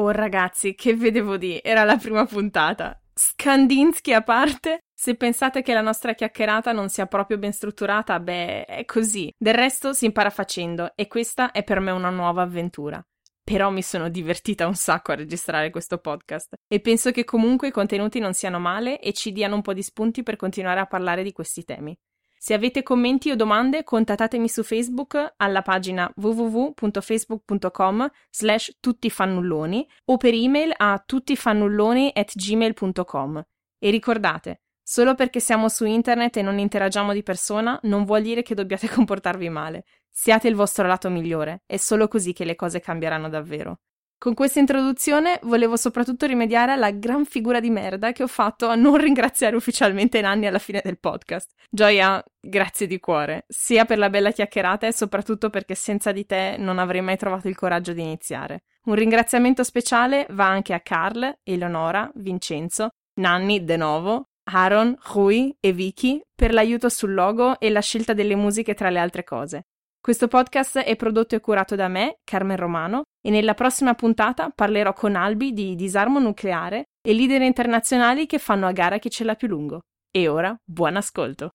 [0.00, 2.98] Oh ragazzi, che vedevo di, era la prima puntata.
[3.12, 8.64] Skandinsky a parte, se pensate che la nostra chiacchierata non sia proprio ben strutturata, beh,
[8.64, 9.30] è così.
[9.36, 13.06] Del resto si impara facendo e questa è per me una nuova avventura.
[13.44, 17.72] Però mi sono divertita un sacco a registrare questo podcast e penso che comunque i
[17.72, 21.22] contenuti non siano male e ci diano un po' di spunti per continuare a parlare
[21.22, 21.94] di questi temi.
[22.42, 30.32] Se avete commenti o domande, contattatemi su Facebook alla pagina www.facebook.com slash tuttifannulloni o per
[30.32, 33.44] email a tuttifannulloni at gmail.com.
[33.78, 38.40] E ricordate, solo perché siamo su internet e non interagiamo di persona non vuol dire
[38.40, 39.84] che dobbiate comportarvi male.
[40.10, 43.80] Siate il vostro lato migliore, è solo così che le cose cambieranno davvero.
[44.22, 48.74] Con questa introduzione volevo soprattutto rimediare alla gran figura di merda che ho fatto a
[48.74, 51.54] non ringraziare ufficialmente Nanni alla fine del podcast.
[51.70, 56.56] Gioia, grazie di cuore, sia per la bella chiacchierata e soprattutto perché senza di te
[56.58, 58.64] non avrei mai trovato il coraggio di iniziare.
[58.88, 62.90] Un ringraziamento speciale va anche a Carl, Eleonora, Vincenzo,
[63.20, 68.36] Nanni de nuovo, Aaron, Rui e Vicky per l'aiuto sul logo e la scelta delle
[68.36, 69.64] musiche tra le altre cose.
[70.02, 74.94] Questo podcast è prodotto e curato da me, Carmen Romano, e nella prossima puntata parlerò
[74.94, 79.34] con Albi di disarmo nucleare e leader internazionali che fanno a gara chi ce l'ha
[79.34, 79.80] più lungo.
[80.10, 81.50] E ora, buon ascolto!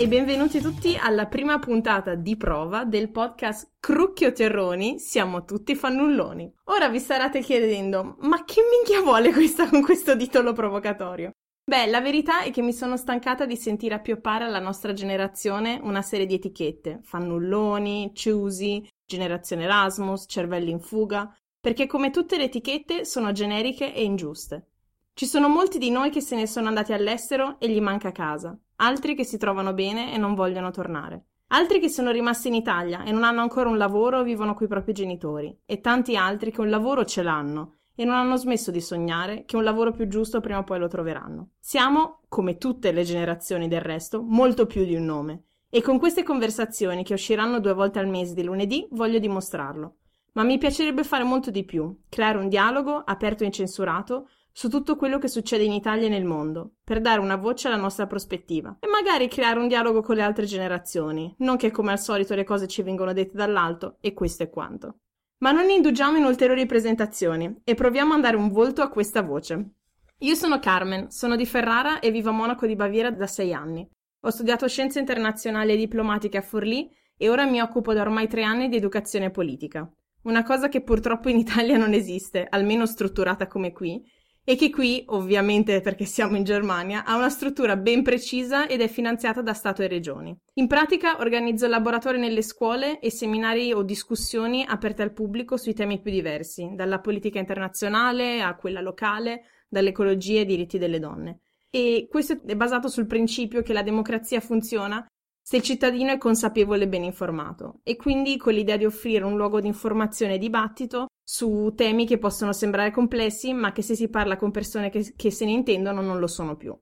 [0.00, 6.50] E benvenuti tutti alla prima puntata di prova del podcast Crucchio Terroni, siamo tutti fannulloni.
[6.68, 11.32] Ora vi starete chiedendo, ma che minchia vuole questa con questo titolo provocatorio?
[11.62, 16.00] Beh, la verità è che mi sono stancata di sentire appioppare alla nostra generazione una
[16.00, 21.30] serie di etichette, fannulloni, ciusi, generazione Erasmus, cervelli in fuga,
[21.60, 24.64] perché come tutte le etichette sono generiche e ingiuste.
[25.12, 28.58] Ci sono molti di noi che se ne sono andati all'estero e gli manca casa,
[28.80, 31.24] altri che si trovano bene e non vogliono tornare.
[31.52, 34.68] Altri che sono rimasti in Italia e non hanno ancora un lavoro o vivono coi
[34.68, 38.80] propri genitori, e tanti altri che un lavoro ce l'hanno e non hanno smesso di
[38.80, 41.50] sognare che un lavoro più giusto prima o poi lo troveranno.
[41.58, 45.44] Siamo, come tutte le generazioni del resto, molto più di un nome.
[45.68, 49.96] E con queste conversazioni che usciranno due volte al mese di lunedì voglio dimostrarlo.
[50.32, 54.96] Ma mi piacerebbe fare molto di più, creare un dialogo aperto e incensurato su tutto
[54.96, 58.76] quello che succede in Italia e nel mondo, per dare una voce alla nostra prospettiva
[58.80, 62.44] e magari creare un dialogo con le altre generazioni, non che come al solito le
[62.44, 64.98] cose ci vengono dette dall'alto e questo è quanto.
[65.38, 69.70] Ma non indugiamo in ulteriori presentazioni e proviamo a dare un volto a questa voce.
[70.18, 73.88] Io sono Carmen, sono di Ferrara e vivo a Monaco di Baviera da sei anni.
[74.22, 78.42] Ho studiato scienze internazionali e diplomatiche a Forlì e ora mi occupo da ormai tre
[78.42, 79.90] anni di educazione politica.
[80.24, 84.04] Una cosa che purtroppo in Italia non esiste, almeno strutturata come qui,
[84.50, 88.88] e che qui, ovviamente perché siamo in Germania, ha una struttura ben precisa ed è
[88.88, 90.36] finanziata da Stato e Regioni.
[90.54, 96.00] In pratica organizzo laboratori nelle scuole e seminari o discussioni aperte al pubblico sui temi
[96.00, 101.42] più diversi, dalla politica internazionale a quella locale, dall'ecologia ai diritti delle donne.
[101.70, 105.06] E questo è basato sul principio che la democrazia funziona
[105.40, 109.36] se il cittadino è consapevole e ben informato, e quindi con l'idea di offrire un
[109.36, 114.08] luogo di informazione e dibattito su temi che possono sembrare complessi, ma che se si
[114.08, 116.76] parla con persone che, che se ne intendono non lo sono più.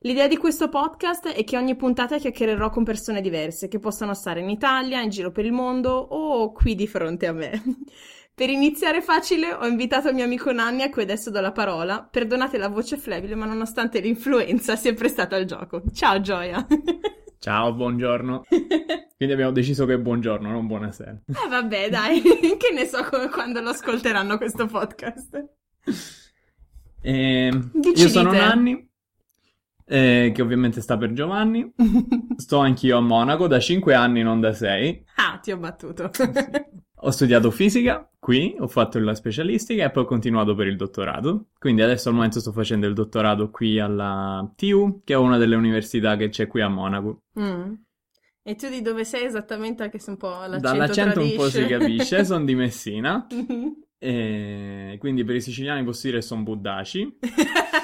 [0.00, 4.40] L'idea di questo podcast è che ogni puntata chiacchiererò con persone diverse, che possono stare
[4.40, 7.62] in Italia, in giro per il mondo o qui di fronte a me.
[8.34, 12.02] per iniziare facile ho invitato il mio amico Nanni a cui adesso do la parola.
[12.02, 15.80] Perdonate la voce flebile, ma nonostante l'influenza si è prestata al gioco.
[15.92, 16.66] Ciao Gioia!
[17.42, 18.44] Ciao, buongiorno.
[19.16, 21.22] Quindi abbiamo deciso che è buongiorno, non buonasera.
[21.26, 22.20] Eh vabbè, dai,
[22.60, 25.48] che ne so come, quando lo ascolteranno questo podcast.
[27.00, 28.86] Eh, io sono Nanni,
[29.86, 31.72] eh, che ovviamente sta per Giovanni.
[32.36, 35.04] Sto anch'io a Monaco da 5 anni, non da 6.
[35.16, 36.10] Ah, ti ho battuto.
[37.02, 41.46] Ho studiato fisica qui, ho fatto la specialistica e poi ho continuato per il dottorato.
[41.58, 45.56] Quindi adesso al momento sto facendo il dottorato qui alla TU, che è una delle
[45.56, 47.22] università che c'è qui a Monaco.
[47.40, 47.72] Mm.
[48.42, 49.82] E tu di dove sei esattamente?
[49.82, 51.36] Anche se un po' l'accento Dall'accento tradisce.
[51.36, 53.26] un po' si capisce, sono di Messina.
[53.98, 57.18] e quindi per i siciliani posso dire che sono buddaci.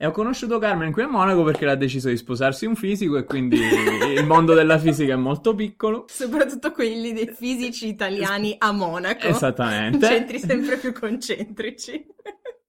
[0.00, 3.24] E ho conosciuto Carmen qui a Monaco perché l'ha deciso di sposarsi un fisico e
[3.24, 6.04] quindi il mondo della fisica è molto piccolo.
[6.06, 9.26] Soprattutto quelli dei fisici italiani a Monaco.
[9.26, 10.06] Esattamente.
[10.06, 12.06] Centri sempre più concentrici.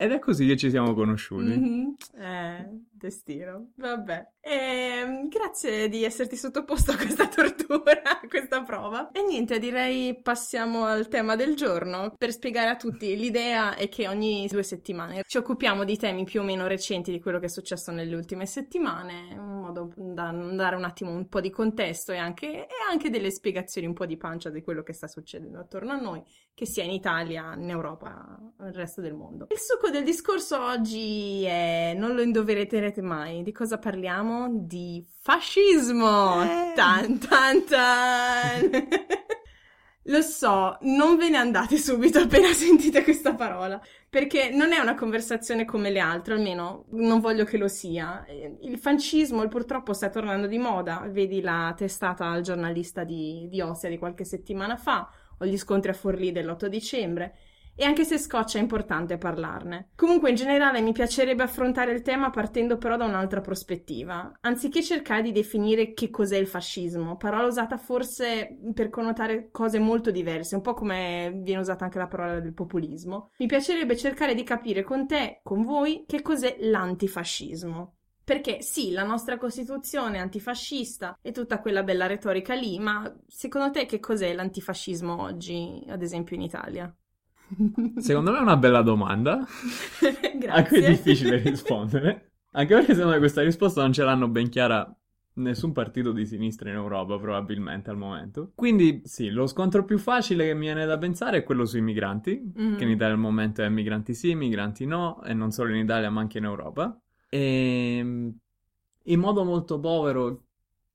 [0.02, 1.44] Ed è così che ci siamo conosciuti.
[1.44, 1.90] Mm-hmm.
[2.22, 3.72] Eh, destino.
[3.76, 4.30] Vabbè.
[4.40, 9.12] E, ehm, grazie di esserti sottoposto a questa tortura, a questa prova.
[9.12, 13.14] E niente, direi passiamo al tema del giorno per spiegare a tutti.
[13.18, 17.20] L'idea è che ogni due settimane ci occupiamo di temi più o meno recenti di
[17.20, 19.40] quello che è successo nelle ultime settimane, in
[19.80, 23.88] modo da dare un attimo un po' di contesto e anche, e anche delle spiegazioni
[23.88, 26.24] un po' di pancia di quello che sta succedendo attorno a noi,
[26.54, 29.48] che sia in Italia, in Europa, nel resto del mondo.
[29.50, 34.48] Il succo del discorso oggi è, non lo indoverete mai, di cosa parliamo?
[34.52, 36.44] Di fascismo!
[36.44, 36.74] Eh.
[36.76, 38.70] Tan tan tan!
[40.10, 43.80] Lo so, non ve ne andate subito appena sentite questa parola,
[44.10, 48.26] perché non è una conversazione come le altre, almeno non voglio che lo sia.
[48.62, 53.90] Il fascismo purtroppo sta tornando di moda, vedi la testata al giornalista di, di Ostia
[53.90, 55.08] di qualche settimana fa,
[55.38, 57.38] o gli scontri a Forlì dell'8 dicembre
[57.80, 59.92] e anche se scoccia è importante parlarne.
[59.96, 65.22] Comunque in generale mi piacerebbe affrontare il tema partendo però da un'altra prospettiva, anziché cercare
[65.22, 70.62] di definire che cos'è il fascismo, parola usata forse per connotare cose molto diverse, un
[70.62, 73.32] po' come viene usata anche la parola del populismo.
[73.38, 77.94] Mi piacerebbe cercare di capire con te, con voi, che cos'è l'antifascismo.
[78.26, 83.72] Perché sì, la nostra Costituzione è antifascista e tutta quella bella retorica lì, ma secondo
[83.72, 86.94] te che cos'è l'antifascismo oggi, ad esempio in Italia?
[87.98, 89.46] Secondo me è una bella domanda.
[90.00, 90.50] Grazie.
[90.50, 92.32] A cui è difficile rispondere.
[92.52, 94.92] Anche perché secondo me questa risposta non ce l'hanno ben chiara
[95.34, 98.52] nessun partito di sinistra in Europa, probabilmente al momento.
[98.56, 102.42] Quindi sì, lo scontro più facile che mi viene da pensare è quello sui migranti,
[102.60, 102.78] mm-hmm.
[102.78, 106.10] che in Italia al momento è migranti sì, migranti no, e non solo in Italia
[106.10, 107.00] ma anche in Europa.
[107.30, 108.38] E ehm,
[109.04, 110.44] in modo molto povero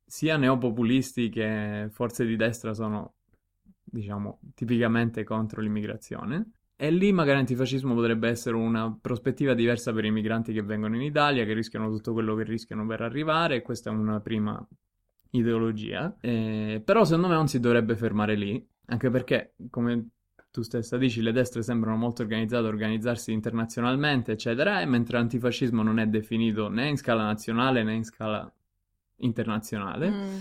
[0.05, 3.14] sia neopopulisti che forze di destra sono
[3.85, 6.51] diciamo, tipicamente contro l'immigrazione.
[6.77, 11.03] E lì magari l'antifascismo potrebbe essere una prospettiva diversa per i migranti che vengono in
[11.03, 14.67] Italia, che rischiano tutto quello che rischiano per arrivare, e questa è una prima
[15.31, 16.17] ideologia.
[16.21, 20.09] Eh, però secondo me non si dovrebbe fermare lì, anche perché, come
[20.51, 25.99] tu stessa dici, le destre sembrano molto organizzate, organizzarsi internazionalmente, eccetera, e mentre l'antifascismo non
[25.99, 28.53] è definito né in scala nazionale né in scala
[29.17, 30.11] internazionale.
[30.11, 30.37] Mm.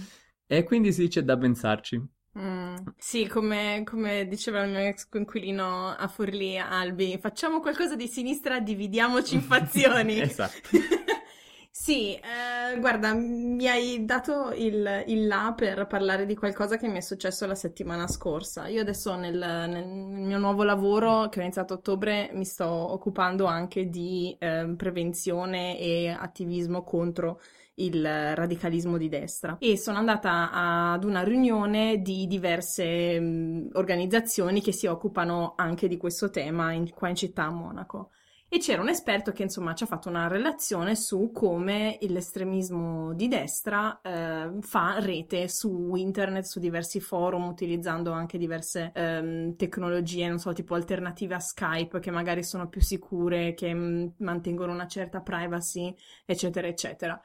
[0.46, 2.04] E quindi sì, c'è da pensarci.
[2.38, 8.08] Mm, sì, come, come, diceva il mio ex coinquilino a Forlì, Albi, facciamo qualcosa di
[8.08, 10.18] sinistra, dividiamoci in fazioni.
[10.20, 10.70] esatto.
[11.70, 16.98] sì, eh, guarda, mi hai dato il, il, là per parlare di qualcosa che mi
[16.98, 18.68] è successo la settimana scorsa.
[18.68, 23.46] Io adesso nel, nel mio nuovo lavoro, che ho iniziato a ottobre, mi sto occupando
[23.46, 27.40] anche di eh, prevenzione e attivismo contro
[27.76, 34.72] il radicalismo di destra e sono andata ad una riunione di diverse mh, organizzazioni che
[34.72, 38.12] si occupano anche di questo tema in, qua in città a Monaco
[38.54, 43.28] e c'era un esperto che insomma ci ha fatto una relazione su come l'estremismo di
[43.28, 50.38] destra eh, fa rete su internet, su diversi forum, utilizzando anche diverse ehm, tecnologie, non
[50.38, 55.22] so, tipo alternative a Skype, che magari sono più sicure, che mh, mantengono una certa
[55.22, 55.92] privacy,
[56.24, 57.20] eccetera, eccetera.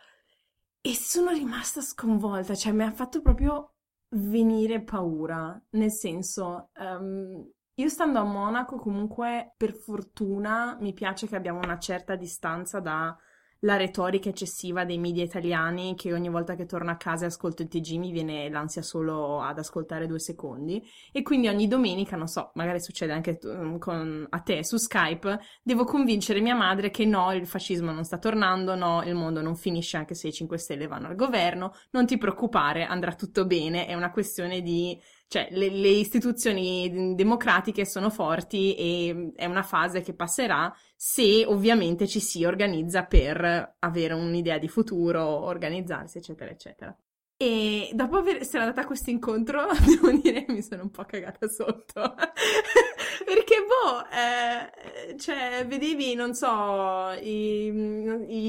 [0.81, 3.75] E sono rimasta sconvolta, cioè mi ha fatto proprio
[4.11, 11.37] venire paura, nel senso, um, io stando a Monaco comunque per fortuna mi piace che
[11.37, 13.17] abbiamo una certa distanza da
[13.61, 17.63] la retorica eccessiva dei media italiani che ogni volta che torno a casa e ascolto
[17.63, 20.83] il TG mi viene l'ansia solo ad ascoltare due secondi.
[21.11, 25.41] E quindi ogni domenica, non so, magari succede anche mm, con, a te su Skype,
[25.63, 29.57] devo convincere mia madre che no, il fascismo non sta tornando, no, il mondo non
[29.57, 33.87] finisce anche se i 5 Stelle vanno al governo, non ti preoccupare, andrà tutto bene,
[33.87, 34.99] è una questione di
[35.29, 42.07] cioè le, le, istituzioni democratiche sono forti e è una fase che passerà se ovviamente
[42.07, 46.97] ci si organizza per avere un'idea di futuro, organizzarsi, eccetera, eccetera.
[47.41, 51.47] E dopo aver, essere andata a questo incontro, devo dire, mi sono un po' cagata
[51.47, 52.17] sotto.
[53.25, 57.71] Perché, boh, eh, cioè, vedevi, non so, i,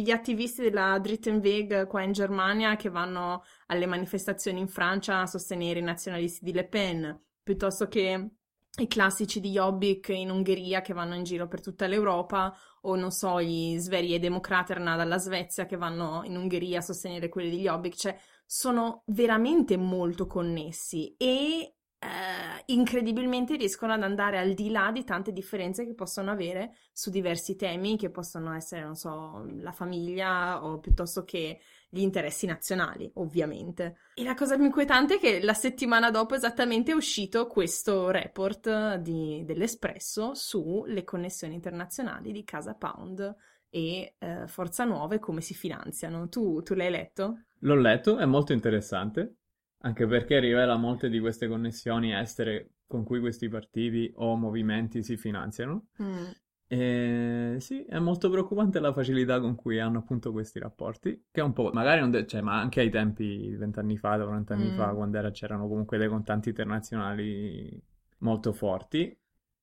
[0.01, 5.77] gli attivisti della Drittenweg qua in Germania che vanno alle manifestazioni in Francia a sostenere
[5.77, 8.38] i nazionalisti di Le Pen, piuttosto che
[8.81, 13.11] i classici di Jobbik in Ungheria che vanno in giro per tutta l'Europa, o non
[13.11, 17.95] so, gli Sverige Demokraterna dalla Svezia che vanno in Ungheria a sostenere quelli di Jobbik,
[17.95, 25.03] cioè sono veramente molto connessi e eh, incredibilmente riescono ad andare al di là di
[25.03, 30.63] tante differenze che possono avere su diversi temi, che possono essere, non so, la famiglia
[30.63, 33.97] o piuttosto che gli interessi nazionali, ovviamente.
[34.13, 38.95] E la cosa più inquietante è che la settimana dopo esattamente è uscito questo report
[38.95, 43.35] di, dell'Espresso sulle connessioni internazionali di Casa Pound
[43.69, 46.29] e eh, Forza Nuova e come si finanziano.
[46.29, 47.43] Tu, tu l'hai letto?
[47.59, 49.38] L'ho letto, è molto interessante,
[49.81, 55.15] anche perché rivela molte di queste connessioni estere con cui questi partiti o movimenti si
[55.15, 55.87] finanziano.
[56.01, 56.25] Mm.
[56.71, 61.43] E sì, è molto preoccupante la facilità con cui hanno appunto questi rapporti, che è
[61.43, 64.75] un po', magari non de- cioè, ma anche ai tempi, vent'anni fa, 40 anni mm.
[64.75, 67.81] fa, quando era, c'erano comunque dei contanti internazionali
[68.19, 69.17] molto forti.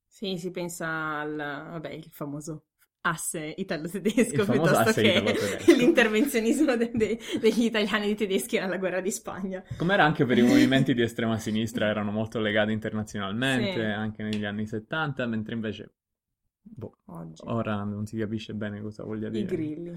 [0.04, 2.64] Sì, si pensa al, vabbè, il famoso
[3.08, 5.72] asse italo-tedesco piuttosto che italo-tedesco.
[5.76, 9.62] l'intervenzionismo de- de- degli italiani e dei tedeschi nella guerra di Spagna.
[9.76, 13.80] Come era anche per i movimenti di estrema sinistra, erano molto legati internazionalmente, sì.
[13.80, 15.92] anche negli anni 70, mentre invece
[16.62, 16.98] boh,
[17.44, 19.44] ora non si capisce bene cosa voglia dire.
[19.44, 19.96] I grilli.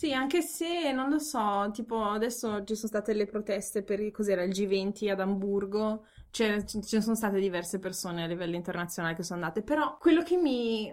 [0.00, 4.44] Sì, anche se non lo so, tipo adesso ci sono state le proteste per cos'era
[4.44, 9.40] il G20 ad Amburgo, ce ne sono state diverse persone a livello internazionale che sono
[9.40, 10.92] andate, però quello che mi,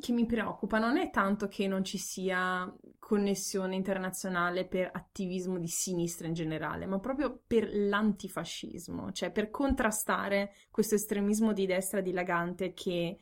[0.00, 5.68] che mi preoccupa non è tanto che non ci sia connessione internazionale per attivismo di
[5.68, 12.72] sinistra in generale, ma proprio per l'antifascismo, cioè per contrastare questo estremismo di destra dilagante
[12.72, 13.18] che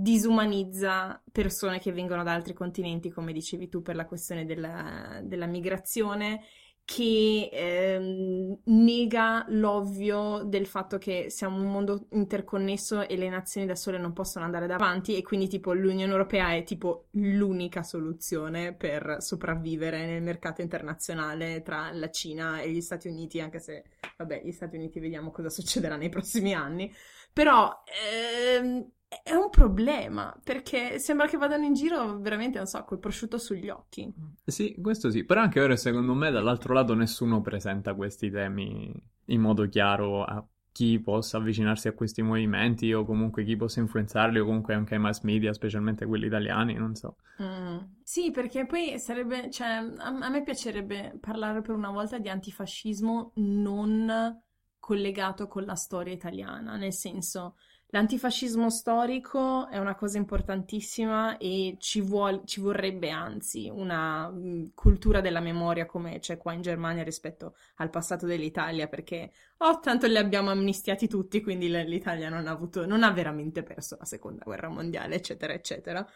[0.00, 5.46] disumanizza persone che vengono da altri continenti, come dicevi tu, per la questione della, della
[5.46, 6.42] migrazione,
[6.88, 13.74] che ehm, nega l'ovvio del fatto che siamo un mondo interconnesso e le nazioni da
[13.74, 19.18] sole non possono andare davanti e quindi tipo l'Unione Europea è tipo l'unica soluzione per
[19.18, 23.84] sopravvivere nel mercato internazionale tra la Cina e gli Stati Uniti, anche se
[24.16, 26.90] vabbè, gli Stati Uniti vediamo cosa succederà nei prossimi anni.
[27.38, 28.84] Però ehm,
[29.22, 33.68] è un problema perché sembra che vadano in giro veramente, non so, col prosciutto sugli
[33.68, 34.12] occhi.
[34.44, 38.92] Sì, questo sì, però anche ora secondo me dall'altro lato nessuno presenta questi temi
[39.26, 44.40] in modo chiaro a chi possa avvicinarsi a questi movimenti o comunque chi possa influenzarli
[44.40, 47.18] o comunque anche ai mass media, specialmente quelli italiani, non so.
[47.40, 47.78] Mm.
[48.02, 53.30] Sì, perché poi sarebbe, cioè, a, a me piacerebbe parlare per una volta di antifascismo
[53.36, 54.42] non
[54.88, 57.56] collegato con la storia italiana, nel senso
[57.90, 64.64] L'antifascismo storico è una cosa importantissima e ci, vuol, ci vorrebbe anzi una mh, mm,
[64.74, 70.06] cultura della memoria come c'è qua in Germania rispetto al passato dell'Italia, perché oh, tanto
[70.06, 74.42] li abbiamo amnistiati tutti, quindi l'Italia non ha, avuto, non ha veramente perso la seconda
[74.44, 76.06] guerra mondiale, eccetera, eccetera.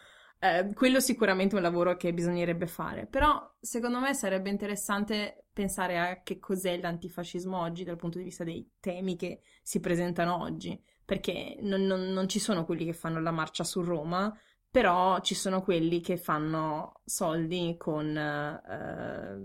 [0.43, 5.97] Eh, quello sicuramente è un lavoro che bisognerebbe fare, però secondo me sarebbe interessante pensare
[5.97, 10.77] a che cos'è l'antifascismo oggi dal punto di vista dei temi che si presentano oggi
[11.05, 14.37] perché non, non, non ci sono quelli che fanno la marcia su Roma,
[14.69, 19.37] però ci sono quelli che fanno soldi con uh,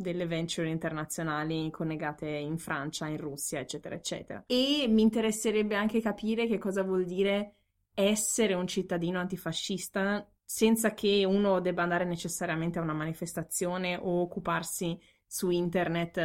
[0.00, 4.44] delle venture internazionali connegate in Francia, in Russia, eccetera, eccetera.
[4.46, 7.54] E mi interesserebbe anche capire che cosa vuol dire
[7.94, 14.98] essere un cittadino antifascista senza che uno debba andare necessariamente a una manifestazione o occuparsi
[15.26, 16.22] su internet eh,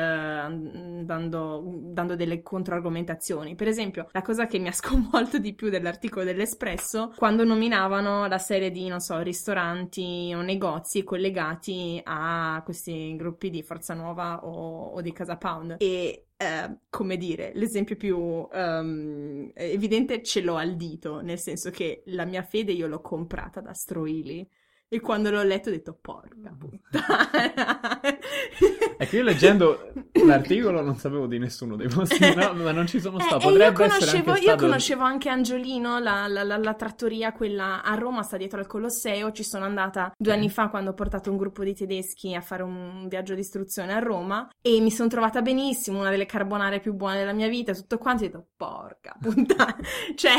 [1.03, 3.55] dando, dando, delle controargomentazioni.
[3.55, 8.37] Per esempio, la cosa che mi ha sconvolto di più dell'articolo dell'Espresso, quando nominavano la
[8.37, 14.91] serie di, non so, ristoranti o negozi collegati a questi gruppi di Forza Nuova o,
[14.91, 15.75] o di Casa Pound.
[15.79, 22.01] E eh, come dire, l'esempio più um, evidente ce l'ho al dito, nel senso che
[22.07, 24.47] la mia fede io l'ho comprata da Stroili
[24.93, 28.01] e quando l'ho letto ho detto, porca puttana.
[28.97, 29.93] È che io leggendo
[30.25, 33.47] l'articolo non sapevo di nessuno dei posti, no, ma non ci sono eh, stato.
[33.47, 37.95] Potrebbe io essere anche Io conoscevo anche Angiolino, la, la, la, la, trattoria, quella a
[37.95, 39.31] Roma, sta dietro al Colosseo.
[39.31, 42.63] Ci sono andata due anni fa quando ho portato un gruppo di tedeschi a fare
[42.63, 46.91] un viaggio di istruzione a Roma e mi sono trovata benissimo, una delle carbonare più
[46.93, 48.25] buone della mia vita, tutto quanto.
[48.25, 49.77] ho detto, porca puttana.
[50.15, 50.33] cioè,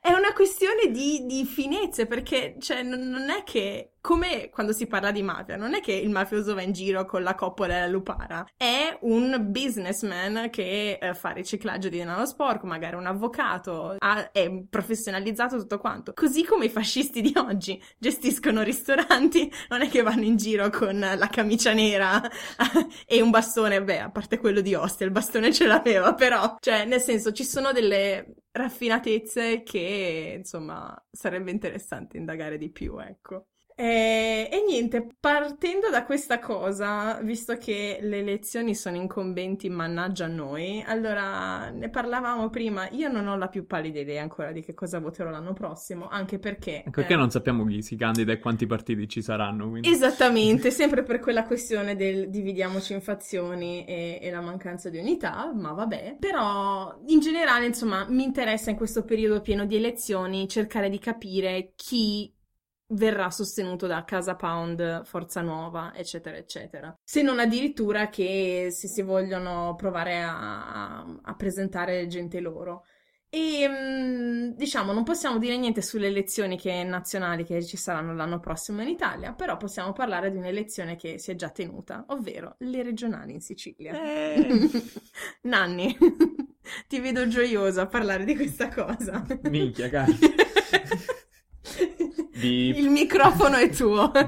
[0.00, 4.86] è una questione di, di finezze, perché cioè, non, non è che come quando si
[4.86, 7.80] parla di mafia, non è che il mafioso va in giro con la coppola e
[7.80, 13.94] la lupara, è un businessman che eh, fa riciclaggio di denaro sporco, magari un avvocato,
[13.98, 16.12] ha, è professionalizzato tutto quanto.
[16.12, 20.98] Così come i fascisti di oggi gestiscono ristoranti, non è che vanno in giro con
[20.98, 22.20] la camicia nera
[23.06, 26.84] e un bastone, beh, a parte quello di Ostia, il bastone ce l'aveva, però, cioè,
[26.84, 33.46] nel senso, ci sono delle raffinatezze che, insomma, sarebbe interessante indagare di più, ecco.
[33.74, 40.28] E, e, niente, partendo da questa cosa, visto che le elezioni sono incombenti, mannaggia a
[40.28, 42.88] noi, allora ne parlavamo prima.
[42.90, 46.38] Io non ho la più pallida idea ancora di che cosa voterò l'anno prossimo, anche
[46.38, 46.84] perché.
[46.90, 49.68] Perché eh, non sappiamo chi si candida e quanti partiti ci saranno.
[49.70, 49.90] Quindi.
[49.90, 55.50] Esattamente, sempre per quella questione del dividiamoci in fazioni e, e la mancanza di unità,
[55.54, 56.16] ma vabbè.
[56.18, 61.72] Però in generale, insomma, mi interessa in questo periodo pieno di elezioni cercare di capire
[61.74, 62.32] chi
[62.92, 66.96] verrà sostenuto da Casa Pound, Forza Nuova, eccetera, eccetera.
[67.02, 72.84] Se non addirittura che se si vogliono provare a, a presentare gente loro.
[73.34, 78.38] E mm, diciamo, non possiamo dire niente sulle elezioni che, nazionali che ci saranno l'anno
[78.40, 82.82] prossimo in Italia, però possiamo parlare di un'elezione che si è già tenuta, ovvero le
[82.82, 83.94] regionali in Sicilia.
[83.94, 84.70] Eh.
[85.48, 85.96] Nanni,
[86.86, 89.24] ti vedo gioioso a parlare di questa cosa.
[89.44, 90.28] Minchia, cazzo.
[92.38, 92.76] Beep.
[92.76, 94.10] Il microfono è tuo.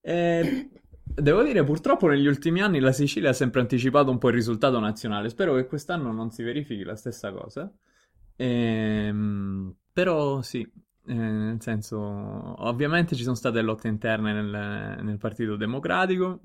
[0.00, 0.70] eh,
[1.02, 4.78] devo dire, purtroppo negli ultimi anni la Sicilia ha sempre anticipato un po' il risultato
[4.78, 5.28] nazionale.
[5.28, 7.72] Spero che quest'anno non si verifichi la stessa cosa.
[8.36, 15.56] Ehm, però sì, eh, nel senso, ovviamente ci sono state lotte interne nel, nel Partito
[15.56, 16.40] Democratico.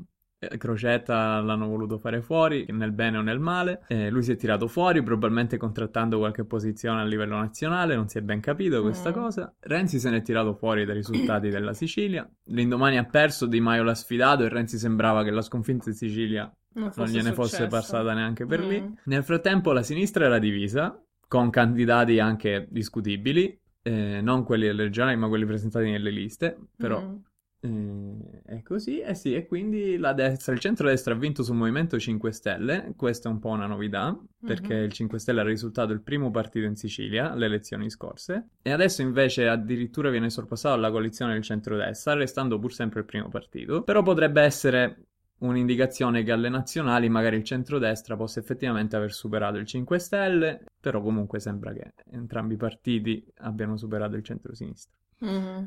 [0.50, 3.84] Eh, Crocetta l'hanno voluto fare fuori, nel bene o nel male.
[3.88, 8.18] Eh, lui si è tirato fuori, probabilmente contrattando qualche posizione a livello nazionale, non si
[8.18, 9.14] è ben capito questa mm.
[9.14, 9.54] cosa.
[9.60, 12.30] Renzi se ne è tirato fuori dai risultati della Sicilia.
[12.46, 16.54] L'indomani ha perso, Di Maio l'ha sfidato e Renzi sembrava che la sconfitta in Sicilia
[16.74, 17.34] non, non gliene successo.
[17.34, 18.70] fosse passata neanche per mm.
[18.70, 18.94] lì.
[19.06, 25.28] Nel frattempo la sinistra era divisa, con candidati anche discutibili, eh, non quelli regionali ma
[25.28, 27.02] quelli presentati nelle liste, però...
[27.02, 27.16] Mm
[27.64, 31.98] eh, è così, eh sì, e quindi la destra, il centro-destra ha vinto sul Movimento
[31.98, 34.84] 5 Stelle, questa è un po' una novità, perché mm-hmm.
[34.84, 39.02] il 5 Stelle è risultato il primo partito in Sicilia alle elezioni scorse, e adesso
[39.02, 44.02] invece addirittura viene sorpassato alla coalizione del centro-destra, restando pur sempre il primo partito, però
[44.02, 45.06] potrebbe essere
[45.40, 51.02] un'indicazione che alle nazionali magari il centro-destra possa effettivamente aver superato il 5 Stelle, però
[51.02, 54.94] comunque sembra che entrambi i partiti abbiano superato il centro-sinistra.
[55.24, 55.66] Mm-hmm.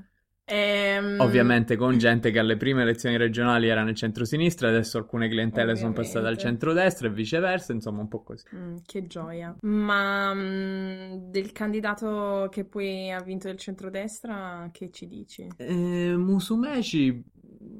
[0.48, 1.18] Ehm...
[1.18, 5.80] Ovviamente con gente che alle prime elezioni regionali era nel centro-sinistra, adesso alcune clientele Ovviamente.
[5.80, 8.44] sono passate al centro-destra e viceversa, insomma un po' così.
[8.54, 9.56] Mm, che gioia.
[9.62, 15.48] Ma mm, del candidato che poi ha vinto il centro-destra, che ci dici?
[15.56, 17.24] Eh, Musumeci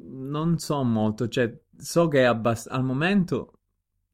[0.09, 3.56] non so molto, cioè so che abbast- al momento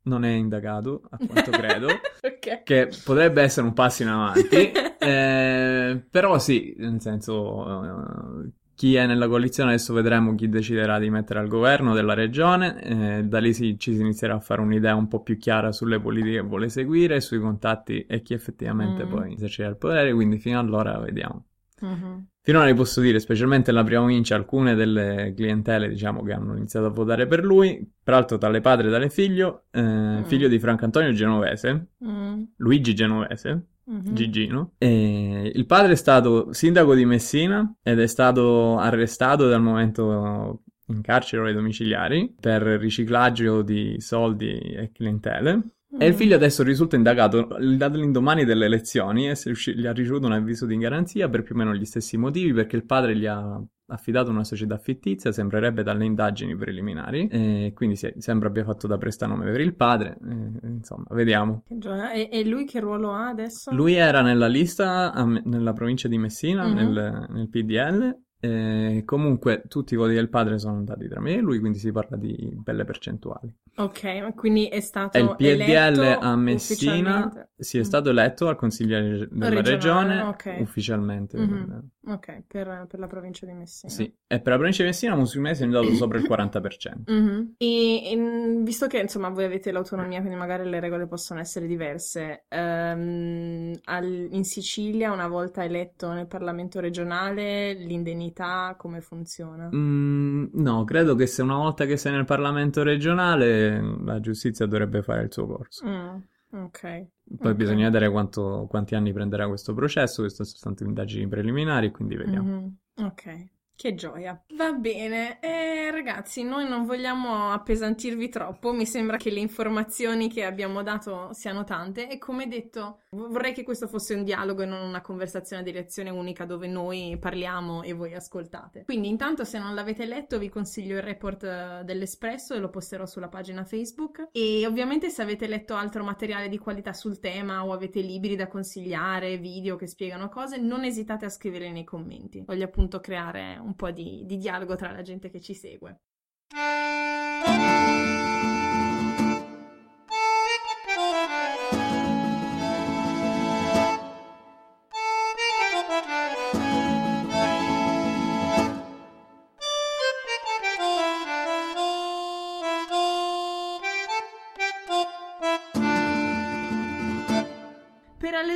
[0.05, 1.89] non è indagato, a quanto credo,
[2.21, 2.63] okay.
[2.65, 9.07] che potrebbe essere un passo in avanti, eh, però sì, nel senso, uh, chi è
[9.07, 13.53] nella coalizione adesso vedremo chi deciderà di mettere al governo della regione, eh, da lì
[13.55, 16.69] si, ci si inizierà a fare un'idea un po' più chiara sulle politiche che vuole
[16.69, 19.09] seguire, sui contatti e chi effettivamente mm.
[19.09, 21.45] poi eserciterà il potere, quindi fino allora vediamo.
[21.85, 22.19] Mm-hmm.
[22.45, 26.87] Finora vi posso dire, specialmente nella prima vincia, alcune delle clientele, diciamo, che hanno iniziato
[26.87, 30.23] a votare per lui, peraltro tale padre e tale figlio, eh, mm.
[30.25, 32.43] figlio di Franco Antonio Genovese, mm.
[32.57, 34.15] Luigi Genovese, mm-hmm.
[34.15, 34.73] Gigino.
[34.79, 41.01] E il padre è stato sindaco di Messina ed è stato arrestato dal momento in
[41.01, 45.63] carcere ai domiciliari per riciclaggio di soldi e clientele.
[45.99, 49.37] E il figlio adesso risulta indagato dall'indomani delle elezioni e
[49.75, 52.77] gli ha ricevuto un avviso di garanzia per più o meno gli stessi motivi, perché
[52.77, 58.11] il padre gli ha affidato una società fittizia, sembrerebbe dalle indagini preliminari, e quindi si,
[58.19, 61.65] sembra abbia fatto da prestanome per il padre, e, insomma, vediamo.
[61.69, 63.71] E, e, lui che ruolo ha adesso?
[63.75, 66.75] Lui era nella lista a, nella provincia di Messina, mm-hmm.
[66.75, 71.41] nel, nel PDL, eh, comunque tutti i voti del padre sono andati tra me e
[71.41, 73.55] lui, quindi si parla di belle percentuali.
[73.77, 79.27] Ok, quindi è stato è il PDL a Messina, si è stato eletto al consiglio
[79.31, 80.61] della regione okay.
[80.61, 81.39] ufficialmente.
[81.39, 81.79] Mm-hmm.
[82.09, 83.93] Ok, per, per, la provincia di Messina.
[83.93, 87.13] Sì, e per la provincia di Messina Musumesi è andato sopra il 40%.
[87.13, 87.43] Mm-hmm.
[87.57, 92.47] E, e, visto che insomma voi avete l'autonomia, quindi magari le regole possono essere diverse,
[92.51, 98.32] um, al, in Sicilia una volta eletto nel Parlamento regionale l'indennità
[98.77, 99.69] come funziona?
[99.75, 105.03] Mm, no, credo che se una volta che sei nel Parlamento regionale la giustizia dovrebbe
[105.03, 105.87] fare il suo corso.
[105.87, 106.17] Mm.
[106.55, 106.81] Ok.
[106.81, 107.55] Poi okay.
[107.55, 112.49] bisogna vedere quanto, quanti anni prenderà questo processo, queste sono state indagini preliminari, quindi vediamo.
[112.51, 113.07] Mm-hmm.
[113.07, 113.49] Ok.
[113.75, 114.41] Che gioia.
[114.55, 120.45] Va bene, eh, ragazzi, noi non vogliamo appesantirvi troppo, mi sembra che le informazioni che
[120.45, 124.87] abbiamo dato siano tante e come detto vorrei che questo fosse un dialogo e non
[124.87, 128.85] una conversazione di lezione unica dove noi parliamo e voi ascoltate.
[128.85, 133.05] Quindi intanto se non l'avete letto vi consiglio il report eh, dell'Espresso e lo posterò
[133.05, 137.73] sulla pagina Facebook e ovviamente se avete letto altro materiale di qualità sul tema o
[137.73, 142.45] avete libri da consigliare, video che spiegano cose, non esitate a scrivere nei commenti.
[142.47, 146.01] Voglio appunto creare un po' di, di dialogo tra la gente che ci segue.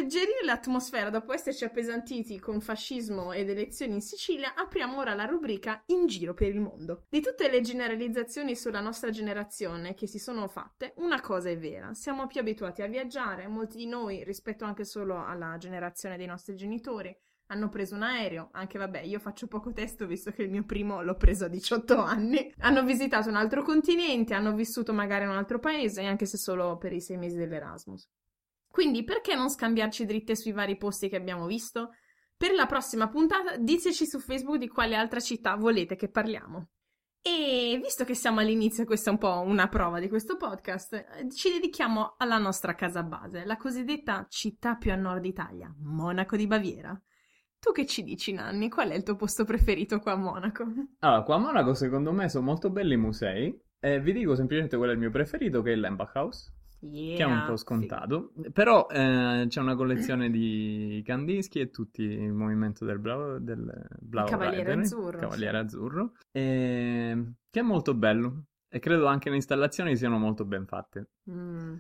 [0.07, 5.83] Alleggerire l'atmosfera, dopo esserci appesantiti con fascismo ed elezioni in Sicilia, apriamo ora la rubrica
[5.87, 7.03] In giro per il mondo.
[7.09, 11.93] Di tutte le generalizzazioni sulla nostra generazione che si sono fatte, una cosa è vera:
[11.93, 16.55] siamo più abituati a viaggiare, molti di noi, rispetto anche solo alla generazione dei nostri
[16.55, 17.15] genitori,
[17.49, 21.03] hanno preso un aereo, anche vabbè, io faccio poco testo visto che il mio primo
[21.03, 22.53] l'ho preso a 18 anni.
[22.59, 26.77] Hanno visitato un altro continente, hanno vissuto magari in un altro paese, anche se solo
[26.77, 28.09] per i sei mesi dell'Erasmus.
[28.77, 31.93] Quindi perché non scambiarci dritte sui vari posti che abbiamo visto?
[32.37, 36.73] Per la prossima puntata diteci su Facebook di quale altra città volete che parliamo.
[37.23, 41.53] E visto che siamo all'inizio, questa è un po' una prova di questo podcast, ci
[41.53, 47.01] dedichiamo alla nostra casa base, la cosiddetta città più a nord Italia, Monaco di Baviera.
[47.59, 48.69] Tu che ci dici, Nanni?
[48.69, 50.67] Qual è il tuo posto preferito qua a Monaco?
[50.99, 53.59] Allora, qua a Monaco secondo me sono molto belli i musei.
[53.79, 56.56] E vi dico semplicemente qual è il mio preferito, che è il Lambach House.
[56.91, 58.51] Yeah, che è un po' scontato, sì.
[58.51, 64.27] però eh, c'è una collezione di Kandinsky e tutti il movimento del Blau, del Blau
[64.27, 65.65] Cavaliere Rider, Azzurro, Cavaliere sì.
[65.65, 71.11] Azzurro e, che è molto bello e credo anche le installazioni siano molto ben fatte.
[71.31, 71.77] Mm.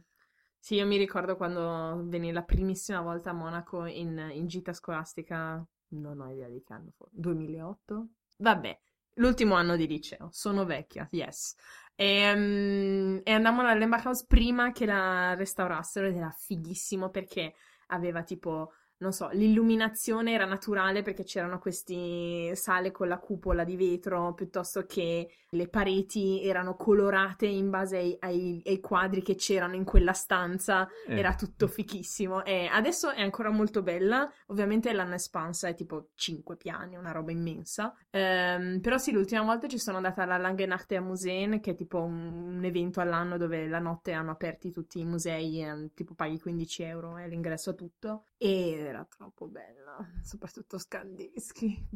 [0.59, 5.64] Sì, io mi ricordo quando venì la primissima volta a Monaco in, in gita scolastica,
[5.88, 8.09] non ho idea di che anno fu, 2008?
[8.38, 8.81] Vabbè,
[9.14, 11.55] l'ultimo anno di liceo, sono vecchia, yes.
[11.96, 17.54] E, um, e andammo alla Lambach House prima che la restaurassero ed era fighissimo perché
[17.88, 23.76] aveva tipo, non so, l'illuminazione era naturale perché c'erano queste sale con la cupola di
[23.76, 29.74] vetro piuttosto che le pareti erano colorate in base ai, ai, ai quadri che c'erano
[29.74, 31.18] in quella stanza, eh.
[31.18, 32.44] era tutto fichissimo.
[32.44, 37.32] E adesso è ancora molto bella, ovviamente l'hanno espansa, è tipo 5 piani, una roba
[37.32, 42.02] immensa, ehm, però sì, l'ultima volta ci sono andata alla Langenacht Museen, che è tipo
[42.02, 46.38] un, un, evento all'anno dove la notte hanno aperti tutti i musei, e, tipo paghi
[46.38, 51.88] 15 euro e l'ingresso a tutto, e era troppo bella, soprattutto Skandinski.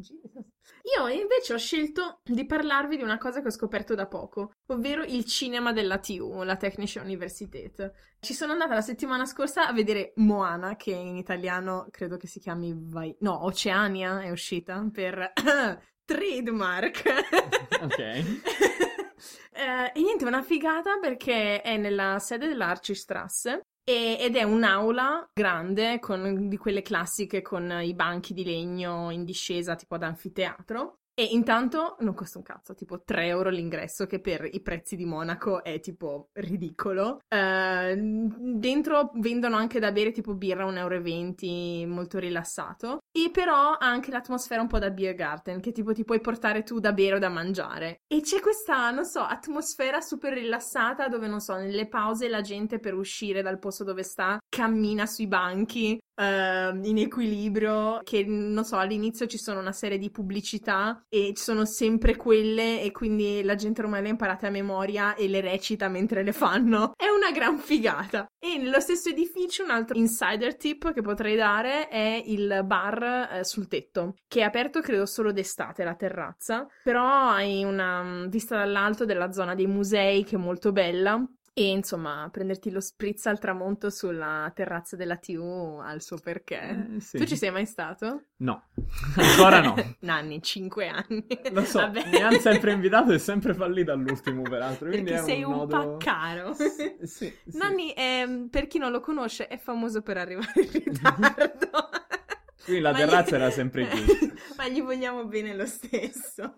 [0.95, 5.03] Io invece ho scelto di parlarvi di una cosa che ho scoperto da poco, ovvero
[5.03, 7.91] il cinema della TU, la Technische Universität.
[8.19, 12.39] Ci sono andata la settimana scorsa a vedere Moana, che in italiano credo che si
[12.39, 13.15] chiami Vai...
[13.19, 15.33] no, Oceania è uscita per
[16.05, 17.03] trademark.
[17.81, 18.99] ok.
[19.53, 25.99] Eh, e niente, una figata perché è nella sede dell'Archistrasse e, ed è un'aula grande
[25.99, 31.23] con, di quelle classiche con i banchi di legno in discesa tipo ad anfiteatro e
[31.31, 35.63] intanto non costa un cazzo, tipo 3 euro l'ingresso, che per i prezzi di Monaco
[35.63, 37.19] è tipo ridicolo.
[37.27, 42.99] Uh, dentro vendono anche da bere tipo birra 1,20 euro, molto rilassato.
[43.11, 46.63] E però ha anche l'atmosfera un po' da beer garden, che tipo ti puoi portare
[46.63, 48.01] tu da bere o da mangiare.
[48.07, 52.79] E c'è questa, non so, atmosfera super rilassata dove, non so, nelle pause la gente
[52.79, 58.77] per uscire dal posto dove sta cammina sui banchi uh, in equilibrio, che non so,
[58.77, 63.55] all'inizio ci sono una serie di pubblicità e ci sono sempre quelle e quindi la
[63.55, 66.93] gente ormai le ha imparate a memoria e le recita mentre le fanno.
[66.95, 68.27] È una gran figata.
[68.39, 73.43] E nello stesso edificio un altro insider tip che potrei dare è il bar eh,
[73.43, 78.57] sul tetto, che è aperto credo solo d'estate la terrazza, però hai una mm, vista
[78.57, 83.37] dall'alto della zona dei musei che è molto bella e insomma, prenderti lo spritz al
[83.37, 86.95] tramonto sulla terrazza della TU ha il suo perché.
[86.95, 87.17] Eh, sì.
[87.17, 88.27] Tu ci sei mai stato?
[88.37, 88.69] No,
[89.17, 89.75] ancora no.
[89.99, 91.27] Nanni, 5 anni.
[91.51, 92.09] Lo so, Vabbè.
[92.09, 94.89] mi hanno sempre invitato e sempre fallito all'ultimo peraltro.
[94.89, 95.97] Perché sei un, un nodo...
[95.97, 96.53] paccaro.
[96.53, 101.69] sì, sì, Nanni, è, per chi non lo conosce, è famoso per arrivare in ritardo.
[102.63, 103.41] Qui la terrazza gli...
[103.41, 104.33] era sempre chiusa.
[104.55, 106.53] Ma gli vogliamo bene lo stesso.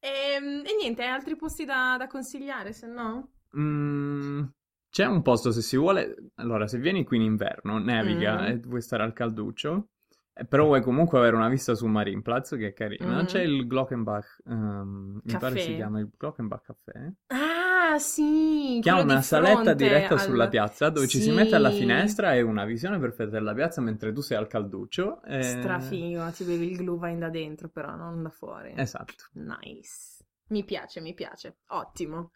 [0.00, 3.33] e, ehm, e niente, hai altri posti da, da consigliare, se no?
[3.58, 4.42] Mm,
[4.90, 6.14] c'è un posto se si vuole.
[6.36, 8.44] Allora, se vieni qui in inverno, neviga mm.
[8.46, 9.88] e vuoi stare al calduccio.
[10.36, 13.18] Eh, Però vuoi comunque avere una vista su Marienplatz che è carina.
[13.18, 13.24] Mhm.
[13.26, 17.12] C'è il Glockenbach, ehm, mi pare si chiama il Glockenbach Caffè.
[17.28, 21.70] Ah, sì, Che ha una saletta diretta al- sulla piazza dove ci si mette alla
[21.70, 21.78] Sì.
[21.78, 25.22] finestra e una visione perfetta della piazza mentre tu sei al calduccio.
[25.22, 28.72] e- Strafigo, ti bevi il Glühwein da dentro, però non da fuori.
[28.74, 29.14] Esatto.
[29.34, 30.24] Nice.
[30.48, 31.58] Mi piace, mi piace.
[31.68, 32.32] Ottimo.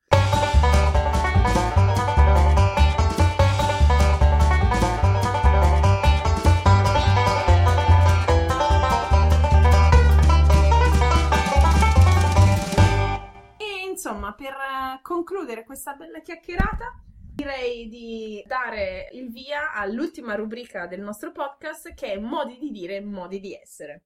[15.29, 17.03] Concludere questa bella chiacchierata,
[17.35, 23.01] direi di dare il via all'ultima rubrica del nostro podcast che è modi di dire,
[23.01, 24.05] modi di essere.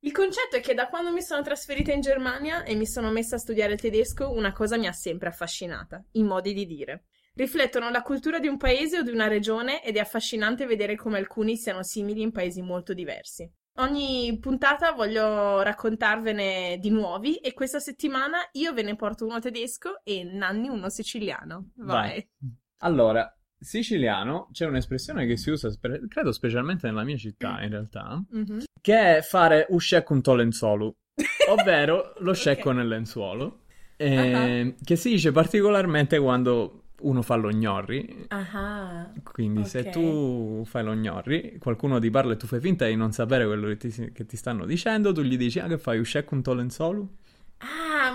[0.00, 3.34] Il concetto è che da quando mi sono trasferita in Germania e mi sono messa
[3.34, 7.06] a studiare il tedesco, una cosa mi ha sempre affascinata, i modi di dire.
[7.34, 11.18] Riflettono la cultura di un paese o di una regione ed è affascinante vedere come
[11.18, 13.50] alcuni siano simili in paesi molto diversi.
[13.78, 20.00] Ogni puntata voglio raccontarvene di nuovi e questa settimana io ve ne porto uno tedesco
[20.04, 21.70] e Nanni uno siciliano.
[21.76, 22.08] Vai.
[22.10, 22.28] Vai.
[22.78, 28.20] Allora, siciliano c'è un'espressione che si usa, spe- credo specialmente nella mia città in realtà,
[28.30, 28.62] Mhm.
[28.80, 30.96] Che è fare uscè con to lenzuolo,
[31.44, 32.72] ovvero lo scecco Ok.
[32.72, 33.60] nel lenzuolo,
[33.96, 38.26] eh, che si dice particolarmente quando uno fa lo gnorri.
[38.30, 39.88] Ah, Quindi se Ok.
[39.90, 43.66] tu fai lo gnorri, qualcuno ti parla e tu fai finta di non sapere quello
[43.68, 46.54] che ti, che ti stanno dicendo, tu gli dici, ah che fai, uscè con to
[46.54, 47.08] lenzuolo?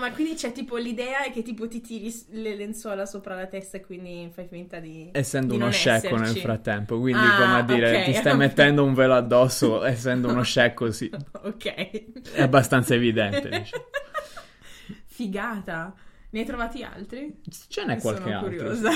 [0.04, 3.78] Ma quindi c'è tipo l'idea è che tipo ti tiri le lenzuola sopra la testa
[3.78, 5.08] e quindi fai finta di...
[5.12, 6.40] Essendo di uno non scecco nel esserci.
[6.40, 8.04] frattempo, quindi Ah, come a dire, ok.
[8.04, 11.10] ti stai mettendo un velo addosso, essendo uno scecco, sì,
[11.42, 12.32] Ok.
[12.32, 13.48] è abbastanza evidente.
[13.48, 13.84] diciamo.
[15.06, 15.94] Figata.
[16.30, 17.40] Ne hai trovati altri?
[17.68, 18.48] Ce n'è qualche Sono altro.
[18.50, 18.90] curiosa.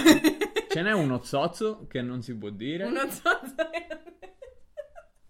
[0.69, 2.85] Ce n'è uno zozzo che non si può dire.
[2.85, 3.55] Uno zozzo.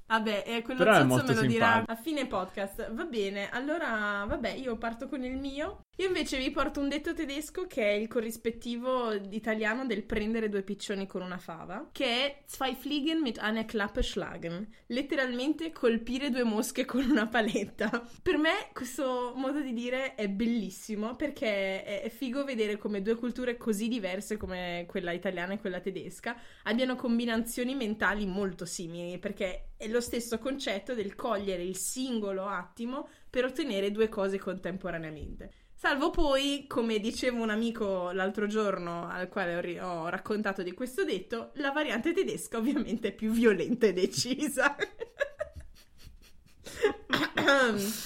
[0.09, 1.93] Vabbè, eh, quello Però zozzo me lo dirà simpatico.
[1.93, 2.93] a fine podcast.
[2.93, 5.83] Va bene, allora, vabbè, io parto con il mio.
[5.99, 10.63] Io invece vi porto un detto tedesco che è il corrispettivo italiano del prendere due
[10.63, 16.45] piccioni con una fava, che è zwei Fliegen mit einer Klappe schlagen, letteralmente colpire due
[16.45, 17.91] mosche con una paletta.
[18.23, 23.57] Per me questo modo di dire è bellissimo perché è figo vedere come due culture
[23.57, 29.87] così diverse come quella italiana e quella tedesca abbiano combinazioni mentali molto simili, perché è
[29.87, 35.53] lo stesso concetto del cogliere il singolo attimo per ottenere due cose contemporaneamente.
[35.73, 40.73] Salvo poi, come diceva un amico l'altro giorno al quale ho, ri- ho raccontato di
[40.73, 44.75] questo detto, la variante tedesca ovviamente è più violenta e decisa.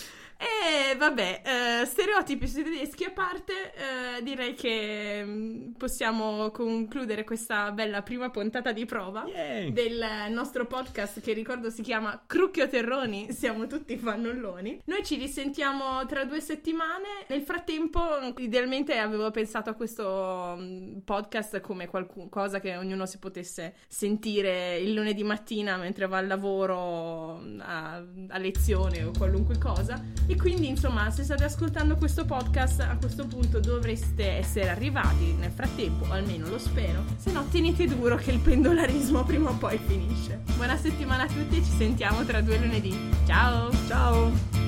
[0.43, 7.71] E vabbè, eh, stereotipi sui tedeschi a parte, eh, direi che mm, possiamo concludere questa
[7.71, 9.73] bella prima puntata di prova Yay!
[9.73, 14.81] del nostro podcast che ricordo si chiama Crucchio Terroni, siamo tutti fannulloni.
[14.87, 17.25] Noi ci risentiamo tra due settimane.
[17.29, 18.03] Nel frattempo,
[18.39, 24.93] idealmente avevo pensato a questo mm, podcast come qualcosa che ognuno si potesse sentire il
[24.93, 30.03] lunedì mattina mentre va al lavoro, a, a lezione o qualunque cosa.
[30.33, 35.51] E quindi, insomma, se state ascoltando questo podcast, a questo punto dovreste essere arrivati nel
[35.51, 37.05] frattempo, o almeno lo spero.
[37.19, 40.41] Se no, tenete duro che il pendolarismo prima o poi finisce.
[40.57, 42.99] Buona settimana a tutti e ci sentiamo tra due lunedì.
[43.27, 43.71] Ciao!
[43.87, 44.62] Ciao!